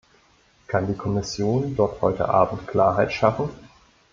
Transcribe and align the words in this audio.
Kann 0.65 0.87
die 0.87 0.95
Kommission 0.97 1.75
dort 1.75 2.01
heute 2.01 2.27
Abend 2.27 2.65
Klarheit 2.67 3.13
schaffen? 3.13 3.51